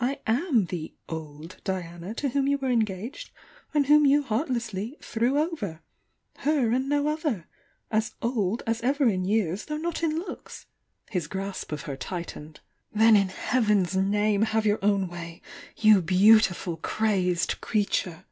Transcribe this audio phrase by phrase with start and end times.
[0.00, 3.30] I am the 'old' Diana to whom you were engaged,
[3.72, 5.78] and whom you heartlessly 'threw over^
[6.38, 7.46] Her, and no other'—
[7.88, 11.96] as 'old' as ever in years though not m looks!".^ J His grasp of her
[11.96, 12.58] tightened.
[12.92, 15.40] "Then in Heaven's name have your own way,
[15.80, 18.24] vou beautiful crazed creature!"